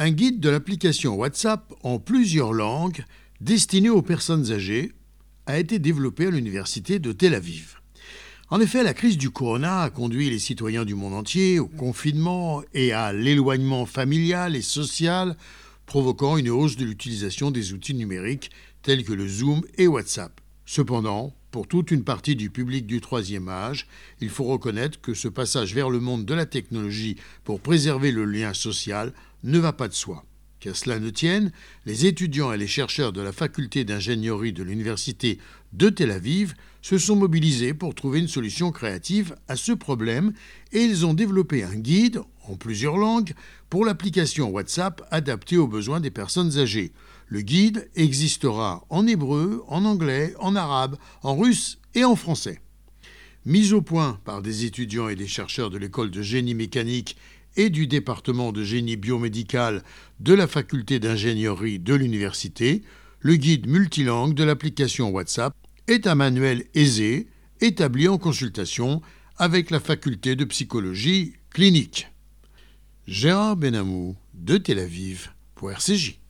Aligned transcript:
un 0.00 0.12
guide 0.12 0.40
de 0.40 0.48
l'application 0.48 1.14
WhatsApp 1.14 1.74
en 1.82 1.98
plusieurs 1.98 2.54
langues 2.54 3.04
destiné 3.42 3.90
aux 3.90 4.00
personnes 4.00 4.50
âgées 4.50 4.92
a 5.44 5.58
été 5.58 5.78
développé 5.78 6.26
à 6.26 6.30
l'université 6.30 6.98
de 6.98 7.12
Tel 7.12 7.34
Aviv. 7.34 7.76
En 8.48 8.60
effet, 8.60 8.82
la 8.82 8.94
crise 8.94 9.18
du 9.18 9.28
corona 9.28 9.82
a 9.82 9.90
conduit 9.90 10.30
les 10.30 10.38
citoyens 10.38 10.86
du 10.86 10.94
monde 10.94 11.12
entier 11.12 11.58
au 11.58 11.66
confinement 11.66 12.62
et 12.72 12.92
à 12.92 13.12
l'éloignement 13.12 13.84
familial 13.84 14.56
et 14.56 14.62
social, 14.62 15.36
provoquant 15.84 16.38
une 16.38 16.48
hausse 16.48 16.78
de 16.78 16.86
l'utilisation 16.86 17.50
des 17.50 17.74
outils 17.74 17.94
numériques 17.94 18.50
tels 18.80 19.04
que 19.04 19.12
le 19.12 19.28
Zoom 19.28 19.60
et 19.76 19.86
WhatsApp. 19.86 20.40
Cependant, 20.64 21.34
pour 21.50 21.66
toute 21.66 21.90
une 21.90 22.04
partie 22.04 22.36
du 22.36 22.48
public 22.48 22.86
du 22.86 23.02
troisième 23.02 23.48
âge, 23.48 23.86
il 24.20 24.30
faut 24.30 24.44
reconnaître 24.44 25.00
que 25.00 25.12
ce 25.12 25.28
passage 25.28 25.74
vers 25.74 25.90
le 25.90 26.00
monde 26.00 26.24
de 26.24 26.32
la 26.32 26.46
technologie 26.46 27.16
pour 27.44 27.60
préserver 27.60 28.12
le 28.12 28.24
lien 28.24 28.54
social 28.54 29.12
ne 29.42 29.58
va 29.58 29.72
pas 29.72 29.88
de 29.88 29.94
soi. 29.94 30.24
Qu'à 30.60 30.74
cela 30.74 30.98
ne 30.98 31.08
tienne, 31.08 31.52
les 31.86 32.04
étudiants 32.04 32.52
et 32.52 32.58
les 32.58 32.66
chercheurs 32.66 33.14
de 33.14 33.22
la 33.22 33.32
faculté 33.32 33.84
d'ingénierie 33.84 34.52
de 34.52 34.62
l'université 34.62 35.38
de 35.72 35.88
Tel 35.88 36.10
Aviv 36.10 36.54
se 36.82 36.98
sont 36.98 37.16
mobilisés 37.16 37.72
pour 37.72 37.94
trouver 37.94 38.18
une 38.18 38.28
solution 38.28 38.70
créative 38.70 39.34
à 39.48 39.56
ce 39.56 39.72
problème 39.72 40.34
et 40.72 40.82
ils 40.82 41.06
ont 41.06 41.14
développé 41.14 41.64
un 41.64 41.76
guide 41.76 42.20
en 42.46 42.56
plusieurs 42.56 42.98
langues 42.98 43.32
pour 43.70 43.86
l'application 43.86 44.50
WhatsApp 44.50 45.00
adaptée 45.10 45.56
aux 45.56 45.66
besoins 45.66 46.00
des 46.00 46.10
personnes 46.10 46.58
âgées. 46.58 46.92
Le 47.26 47.40
guide 47.40 47.88
existera 47.94 48.84
en 48.90 49.06
hébreu, 49.06 49.62
en 49.68 49.86
anglais, 49.86 50.34
en 50.40 50.56
arabe, 50.56 50.96
en 51.22 51.36
russe 51.36 51.78
et 51.94 52.04
en 52.04 52.16
français. 52.16 52.60
Mis 53.46 53.72
au 53.72 53.80
point 53.80 54.20
par 54.24 54.42
des 54.42 54.66
étudiants 54.66 55.08
et 55.08 55.16
des 55.16 55.26
chercheurs 55.26 55.70
de 55.70 55.78
l'école 55.78 56.10
de 56.10 56.20
génie 56.20 56.54
mécanique 56.54 57.16
et 57.56 57.70
du 57.70 57.86
département 57.86 58.52
de 58.52 58.62
génie 58.62 58.96
biomédical 58.96 59.82
de 60.20 60.34
la 60.34 60.46
faculté 60.46 60.98
d'ingénierie 60.98 61.78
de 61.78 61.94
l'université, 61.94 62.82
le 63.20 63.36
guide 63.36 63.66
multilangue 63.66 64.34
de 64.34 64.44
l'application 64.44 65.10
WhatsApp 65.10 65.54
est 65.86 66.06
un 66.06 66.14
manuel 66.14 66.64
aisé 66.74 67.28
établi 67.60 68.08
en 68.08 68.18
consultation 68.18 69.02
avec 69.36 69.70
la 69.70 69.80
faculté 69.80 70.36
de 70.36 70.44
psychologie 70.44 71.34
clinique. 71.50 72.08
Gérard 73.06 73.56
Benamou 73.56 74.16
de 74.34 74.56
Tel 74.56 74.78
Aviv 74.78 75.32
pour 75.54 75.70
RCJ. 75.70 76.20